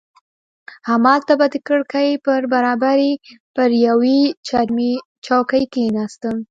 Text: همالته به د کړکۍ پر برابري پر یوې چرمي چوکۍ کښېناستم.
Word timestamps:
همالته 0.89 1.33
به 1.39 1.47
د 1.53 1.55
کړکۍ 1.67 2.09
پر 2.25 2.41
برابري 2.53 3.13
پر 3.55 3.69
یوې 3.87 4.19
چرمي 4.47 4.93
چوکۍ 5.25 5.63
کښېناستم. 5.73 6.37